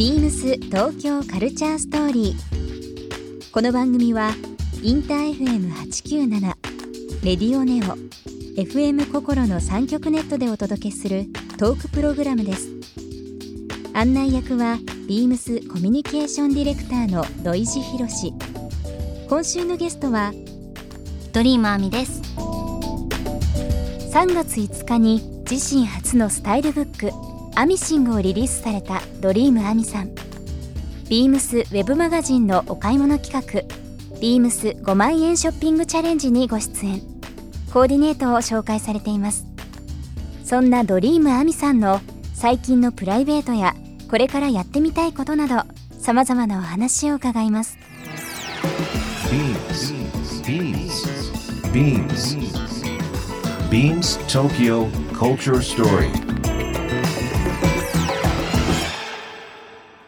[0.00, 3.52] ビームス東京カルチャーストーリー。
[3.52, 4.30] この番組は
[4.82, 6.40] インター FM897
[7.22, 7.98] レディオネオ
[8.58, 11.26] FM 心の三極ネットでお届けする
[11.58, 12.70] トークプログラムです。
[13.92, 18.32] 案内役はビームスコミュニケーションディレクターの土井博志。
[19.28, 20.32] 今週のゲストは
[21.34, 22.22] ドリームアミです
[24.14, 27.12] 3月5日に自身初のスタイルブック
[27.60, 30.14] 「アミシング」をリリースされたドリームアミさん
[31.10, 33.62] ビームスウェブマガジンのお買い物企画
[34.18, 37.02] 「ビームス5万円ショッピングチャレンジ」にご出演
[37.70, 39.44] コーディネートを紹介されています
[40.42, 42.00] そんなドリームアミさんの
[42.32, 43.76] 最近のプライベートや
[44.08, 45.62] これからやってみたいことなど
[45.98, 47.76] さまざまなお話を伺います
[49.30, 49.92] Beams.
[51.72, 52.36] Beams.
[53.70, 56.29] Beams Tokyo Culture Story.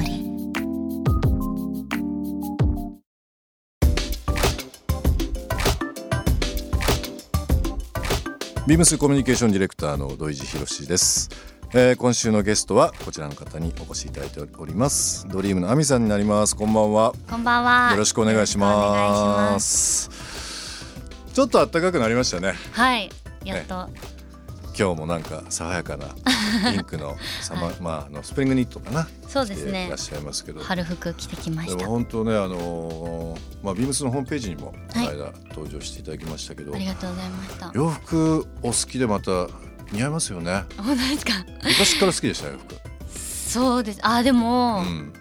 [8.71, 11.29] ビームスコミュニケーションディレクターの土井博志です、
[11.73, 15.27] えー今週のゲストはこちらの方にお越しいただいております。
[15.27, 16.55] ドリームのアミさんになります。
[16.55, 17.13] こんばんは。
[17.29, 17.91] こんばんは。
[17.91, 20.09] よろしくお願いしまます。
[21.33, 22.53] ちょっと暖かくなりましたね。
[22.71, 23.09] はい。
[23.43, 23.89] やっと、
[24.77, 26.07] 今日もなんか爽やかな
[26.71, 29.87] ピンクの サマ、まああのスプリングニットかなそうですね。
[29.87, 30.61] いらっしゃいますけど。
[30.63, 35.17] 春服着てきまでもした本当ねあのーまあビームスのホームページにもこはい。
[35.17, 37.71] の間登場していただきましたけど、ありがとうございました。
[37.73, 39.47] 洋服お好きでまた
[39.91, 40.63] 似合いますよね。
[40.77, 41.33] 本当ですか？
[41.63, 42.75] 昔から好きでした洋服。
[43.49, 43.99] そうです。
[44.03, 45.13] あでもうん。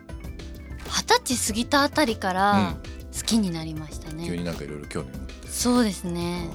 [0.89, 2.75] 二十、歳過ぎたあたりから
[3.17, 5.49] 好きになりましたね、急になんかいろいろ興味持って。
[5.49, 6.49] そうですね。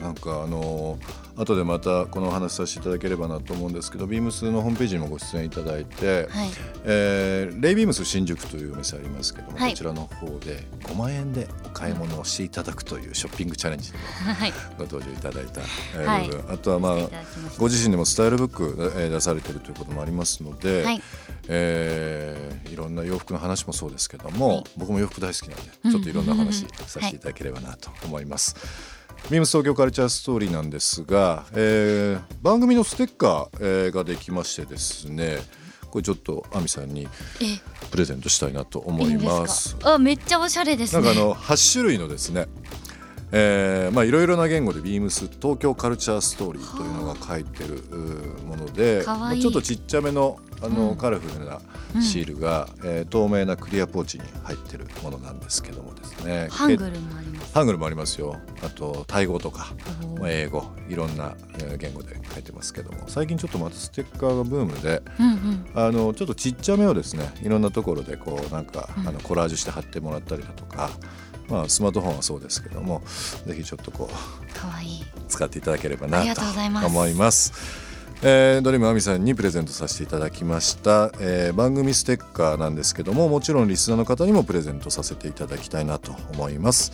[0.00, 6.50] なんかあのー後でまたこのお話しさせていただければなと思うんですけどビームスのホームページにもご出演いただいて、はい。
[6.84, 9.70] えーレイビームス新宿というお店ありますけども、はい。
[9.70, 13.92] こちらの方で5万円でお買い物をしていただくというショッピングチャレンジ
[14.76, 15.60] ご登場いただいた、
[15.96, 16.28] えーはい。
[16.28, 16.52] 部分。
[16.52, 16.96] あとはまあ
[17.56, 21.02] ご自身でもスタイルブック、えー出されているということもありますので、はい。
[21.48, 24.64] えーいろんな洋服の話もそうですけども、はい。
[24.76, 25.90] 僕も洋服大好きなんでうん。
[25.92, 28.97] ちょっといろんな話させていただければなと思います。
[29.30, 35.38] ビームス東京カルチャーストーリーなんですが、えー番組のステッカー、えーができましてですね
[35.90, 37.08] これちょっと亜美さんに
[37.42, 39.76] えプレゼントしたいなと思います。
[39.82, 41.02] あめっちゃおしゃれですね。
[41.02, 42.46] なんかあの8種類のですね
[43.30, 47.82] えーまあいろいろな言語でビームス東京カルチャーストーリーというのが書いてる
[48.46, 49.20] ものでかわいい。
[49.20, 50.96] まあちょっとちっちゃめのあの、うん。
[50.96, 51.60] カラフルな
[52.02, 56.48] シールが、えー透明なクリアポーチに入ってるものなんですけどもですね。
[56.50, 57.54] ハングルもあります。
[57.54, 58.36] ハングルもありますよ。
[58.62, 59.68] あとタイ語とか
[60.26, 63.04] 英語いろんなえー言語で書いてますけども。
[63.08, 65.66] 最近ちょっとまたステッカーがブームでうんうん。
[65.74, 69.08] あのちょっとちっちゃめをですねいろんなところでこうなんか、うん。
[69.08, 70.90] あのコラージュして貼ってもらったりだとか、
[71.48, 73.02] まあ、スマートフォンはそうですけども
[73.46, 75.04] ぜひちょっとこうかわいい。
[75.28, 76.42] 使っていただければなと
[76.86, 77.52] 思います。
[78.22, 86.92] えードリームアミさんにプレゼントさせていただきました、えー番組ステッカーなんですけどももちろんリスナーの方にもプレゼントさせていただきたいなと思います。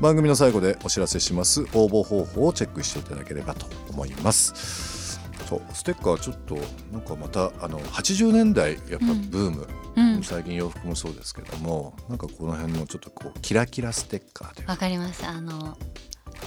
[0.00, 1.62] 番組の最後でお知らせします。
[1.72, 5.05] 応募方法をチェックしていただければと思います
[5.48, 5.62] そう。
[5.72, 6.56] ステッカーちょっと
[6.92, 10.22] なんかまたあの80年代やっぱブーム、うん。
[10.22, 14.72] 最近洋服もそうですけどもなんかこの辺のちょっとこうキラキラステッカーというか。
[14.72, 15.24] わかります。
[15.26, 15.76] あの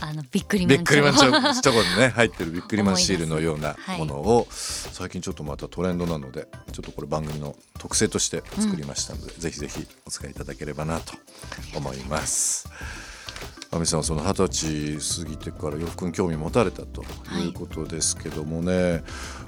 [0.02, 3.98] あのびっくりマンビックリマンチチョョチョコにね 入ってるビックリマンシールのようなはい。
[3.98, 11.14] ものを最近ちょっとまたトレンドなのでちょっとこれ番組の特製として作りましたので、ぜひぜひお使いいただければなと
[11.76, 12.70] 思います。
[13.72, 17.04] 亜美さんはその二十歳過ぎてから洋服に興味持たれたと
[17.40, 19.04] いうことですけどもね、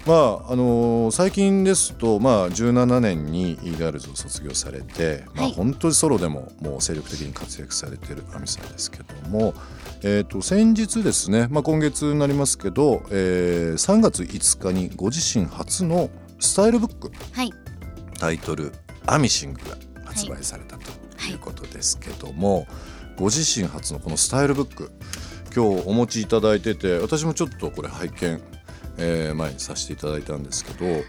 [0.05, 5.53] まああの最近ですと、まあ、17年に e ガールズを卒業されて、まあ、はい。
[5.53, 9.55] 本当にソロでももう精力的に活躍されてる亜美さんですけども、
[10.03, 16.09] えー、と先日ですね、まあ、今月になりますけど、えー3月5日にご自身初の
[16.39, 17.51] スタイルブックはい。
[18.19, 18.71] タイトル
[19.07, 20.91] 「アミシング」が発売されたと
[21.27, 22.67] いうことですけども、
[23.17, 24.91] ご自身初のこのスタイルブック。
[25.53, 28.41] 今日お持ちいただいてて私もちょっとこれ拝見
[28.97, 31.03] えー前にさせていただいたんですけど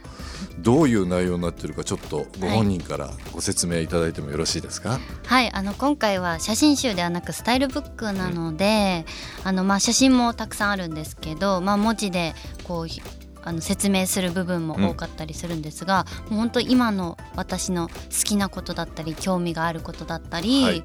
[0.59, 9.05] どういう内容になってるかちょっとご本人からご説明いただいてもよろしいですか、はいあの今回は写真集ではなくスタイルブックなので、
[9.45, 12.35] あのまあ写真もたくさんあるんですけど、まあ、文字で
[12.65, 13.03] こうひ
[13.43, 17.95] あの説明する部分も多かったりするんですが、もう本当今の私の好
[18.25, 20.85] きなことだったり興味があることだったり、はい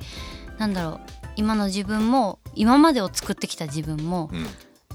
[0.58, 1.00] なんだろう。
[1.36, 4.46] 今の自分も今までを作ってきた自分も、うん。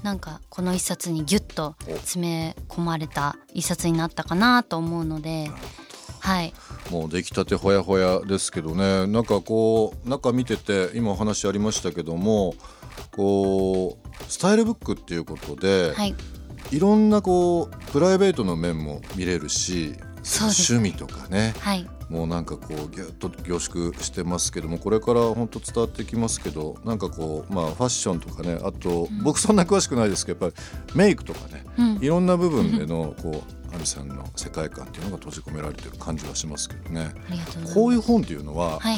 [0.03, 5.49] なんかこの一冊にギュッと詰め込まれた一冊になったかなと思うので、
[6.19, 6.53] はい、
[6.91, 9.07] もう出来たてほやほやですけどね。
[9.07, 12.53] なんかこう中見てて今お話ありましたけども
[13.11, 16.13] こうスタイルブックっていうことで、はい、
[16.71, 20.73] いろんなこうプライベートの面も見れるしそうです。
[20.73, 21.53] 趣味とかね。
[21.59, 30.61] はい、もうなんかこうギュッと凝縮してますけどもこれから本当伝わってきますけどなんかこうまあファッションとかねあと、僕そんな詳しくないですけどやっぱ
[30.93, 32.03] りメイクとかねうん。
[32.03, 37.11] いろんな部分でのこう亜美さんの世界観っていうのが閉じ込められてる感じはしますけどね。
[37.73, 38.97] こういう本っていうのは、はい、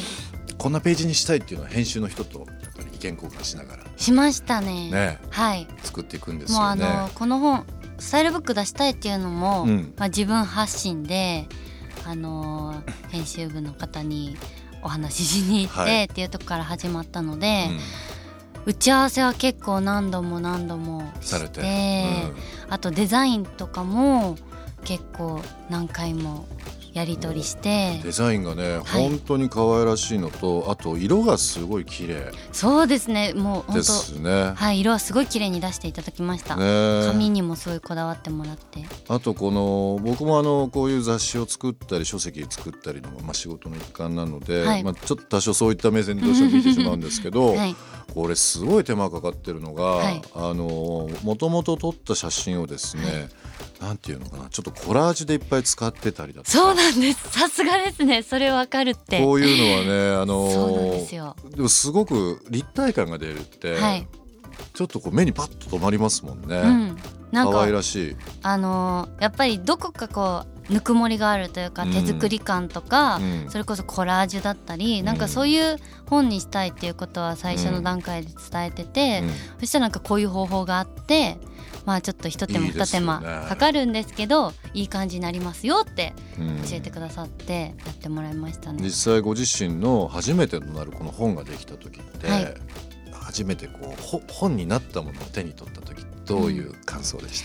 [0.58, 4.90] こんなページにしたいっていうのは編集の人とやっぱり意見交換しながらしましたね。
[4.90, 6.84] ねはい、作っていくんですもうあよね。
[6.86, 7.64] のこの本
[7.98, 9.94] スタイルブック出したいっていうのも、うん。
[9.96, 11.48] まあ自分発信で
[12.06, 14.36] あのー編集部の方に
[14.82, 16.06] お話ししに行っはい。
[16.06, 17.78] てっていうとこから始まったので、うん。
[18.66, 22.22] 打ち合わせは結構何度も何度もしてて、
[22.68, 24.36] あとデザインとかも
[24.84, 26.46] 結構何回も
[26.96, 28.00] やり取りして。
[28.02, 29.08] デザインがね、はい。
[29.10, 32.32] 本当に可愛らしいのとあと色がすごい綺麗。
[32.52, 33.34] そうですね。
[33.34, 34.22] もう本ですね。
[34.22, 38.82] 当はい色はすごい綺麗に出していただきました、ね紙にもすごいこだわってもらって。
[39.08, 44.82] あとこの僕もあのこういう雑誌を作ったり書籍作ったりの、まあ、仕事の一環なので、はい。
[44.82, 47.76] まあ、ちょっと多少そういった目線でどうしても見てしまうんですけど、 はい。
[48.14, 50.22] これすごい手間かかってるのが、はい。
[50.34, 53.28] あのもともと撮った写真をですね、
[53.80, 56.50] なんていうのかなちょっとコラージュでいっぱい使ってたりだとか。
[56.50, 57.30] そうなんです。
[57.30, 58.22] さすがですね。
[58.22, 59.20] それわかるって。
[59.20, 64.06] こういうのはねあのそうなんでもすごく立体感が出るって、はい。
[64.72, 66.56] ちょっとこう目にパッと止まりますもんね。
[66.56, 66.96] うん。
[67.32, 68.16] なん可愛からしい。
[68.42, 71.92] あのーやっぱりどこかこうぬくもりがあるというかうん。
[71.92, 73.50] 手作り感とか、うん。
[73.50, 75.76] それこそコラージュだったり、なんかそういう
[76.08, 79.30] 本にしたいっていうことは最初の段階で伝えてて、うん。
[79.60, 81.38] そしたらなんかこういう方法があって
[81.86, 86.56] まあちょっと一手間二手間かかるんですけどいい感じになりますよってうん。
[86.68, 88.82] 教えてくださってやってもらいましたね。
[88.82, 92.54] 実際ご自身の初めてとなるこの本ができた時って、はい。
[93.12, 97.42] 初めてこうほ本になったものを手に取った時どういう感想でし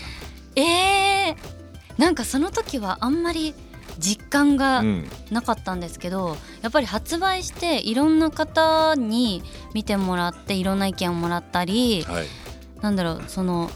[0.54, 3.52] た、えー、なんかその時はあんまり
[3.98, 5.08] 実感がうん。
[5.30, 9.42] なかったんですけどやっぱり発売していろんな方に
[9.74, 12.26] 見てもらっていろんな意見をもらったりはい。
[12.80, 13.70] なんだろうその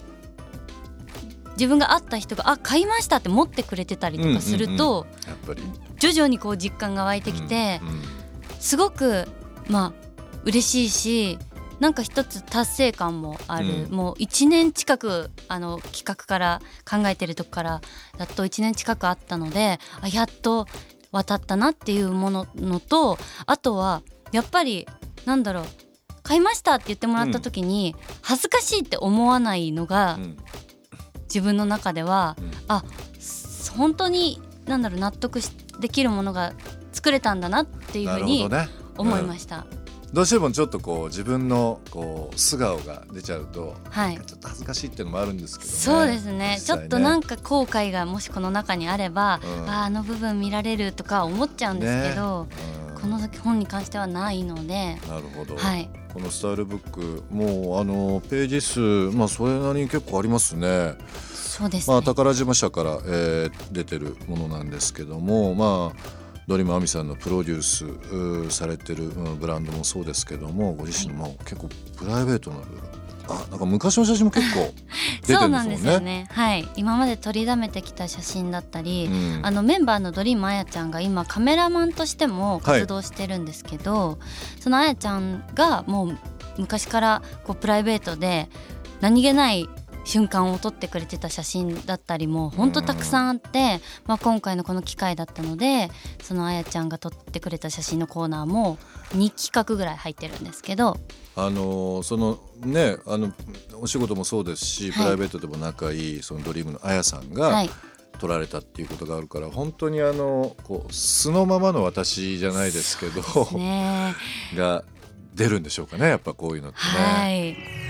[1.56, 5.06] 自分が会った人が「あ買いました」って持ってくれてたりとかすると、
[5.98, 8.02] 徐々にこう実感が湧いてきて、うんうん。
[8.60, 9.28] すごく
[9.68, 9.92] まあ
[10.44, 11.38] 嬉しいし
[11.80, 13.90] なんか一つ達成感もある、うん。
[13.90, 17.80] もう1年近くあの企画から考えてるとこから
[18.18, 20.66] やっと1年近くあったのであやっと
[21.12, 24.86] 渡ったなっていうもののとあとはやっぱり
[25.24, 25.64] なんだろう
[26.22, 30.36] 買いましたって言ってもらった時に、恥ずかしいって思わないのが、うん
[31.26, 32.50] 自分の中では、うん。
[32.68, 32.84] あ
[33.18, 35.50] す本当になんだろう納得し
[35.80, 36.52] できるものが
[36.92, 38.48] 作れたんだなっていうなふうに
[38.96, 39.66] 思いました。
[40.12, 44.16] どうしてもちょっとこう自分のこう素顔が出ちゃうと、はい。
[44.24, 45.76] ちょっと恥ずかしいっていうのもあるんですけどね。
[45.76, 46.54] そうですね。
[46.58, 49.70] 実際ちょっとなんか後悔がもしこの中にあれば、うん。
[49.70, 55.88] あーあの部分見られるとか思っちゃうんですけど、うんこの本に関してはないので、なるほど、はい。
[56.12, 58.80] このスタイルブックもうあのページ数
[59.14, 60.94] まあそれなりに結構ありますね。
[61.34, 72.80] そうですね、まあ宝島社から、えー出てるものなんですけどもまあドリームアミさんのプロデュースされてる、うんブランドもそうですけどもご自身のも結構プライベートな部分
[73.28, 74.72] あなんか昔の写真も結構
[75.22, 76.18] 出てそうるんなんですよですもんね。
[76.22, 76.68] ねはい。
[76.76, 79.40] 今まで取りだめてきた写真だったり、うん。
[79.42, 84.18] あのメンバーのドリームあやちゃんが今カメラマンとしても活動してるんですけど、
[84.60, 86.18] そのあやちゃんがもう
[86.58, 88.48] 昔からこうプライベートで
[89.00, 89.68] 何気ない
[90.06, 95.90] 瞬間を撮ってくれてた写真だったりも本当たくさんあって、まあ、今回のこの機会だったので
[96.22, 98.78] そのあやちゃんが撮ってくれた写真のコーナーも
[99.10, 100.96] 2企画ぐらい入ってるんですけど。
[101.38, 103.30] あのそのねあの
[103.78, 105.04] お仕事もそうですし、はい。
[105.04, 107.70] プライベートでも仲いいそのドリームのあやさんが、はい。
[108.18, 113.20] 撮られたっていうことがあるから本当にあのこう素のままの私じゃないですけど
[113.58, 114.14] ね。
[114.56, 114.84] が
[115.34, 117.04] 出るんでしょうかねやっぱこういうのってね。
[117.04, 117.85] はい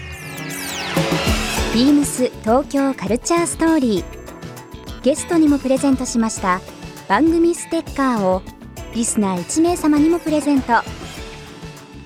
[1.76, 4.04] ビームス東京カルチャーストーリー。
[5.02, 6.62] ゲストにもプレゼントしました。
[7.06, 8.40] 番組ステッカーを
[8.94, 10.72] リスナー1名様にもプレゼント。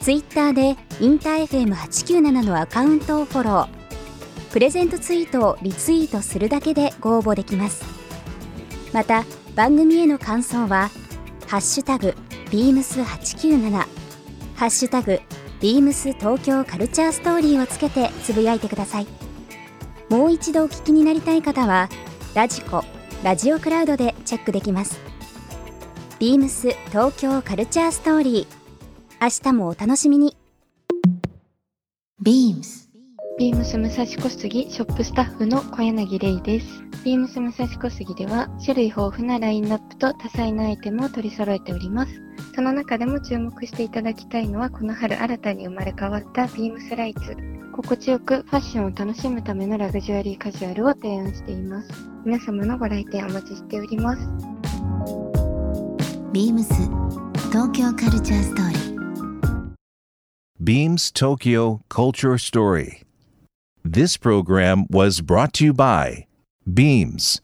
[0.00, 3.68] ツイッターでインター FM897 のアカウントをフォロー。
[4.50, 7.84] プレゼントツイートをリツイートするだけでご応募できます。
[8.92, 9.24] また
[9.54, 10.90] 番組への感想は
[11.46, 12.16] 「ハッシュタグ
[12.50, 13.70] ビームス897」
[14.56, 15.20] 「ハッシュタグ
[15.60, 19.29] ビームス東京カルチャーストーリー」をつけてつぶやいてください。
[20.10, 21.88] もう一度お聞きになりたい方は
[22.34, 22.84] ラジコ
[23.22, 24.98] ラジオクラウドでチェックできます
[26.18, 28.60] ビームス東京カルチャーストーリー
[29.22, 30.36] 明日もお楽しみに
[32.22, 32.90] beams
[33.38, 36.84] ビームス武蔵小杉ショップスタッフの小柳玲です。
[37.06, 42.12] ビームス武蔵小杉では種類豊富なラインナップと多彩なアイテムを取り揃えております。
[42.54, 47.34] その中でも注目していただきたいのはこの春新たに生まれ変わったビームスライツ。
[47.72, 51.88] 心地よくファッションを楽しむためのラグジュアリーカジュアルを提案しています。
[52.24, 54.28] 皆様のご来店お待ちしております。
[56.32, 56.74] ビームス
[57.50, 59.00] 東京カルチャーストーリー
[60.62, 63.02] Beams Tokyo Culture Story.
[63.84, 66.26] This program was brought to you by
[66.72, 67.40] Beams.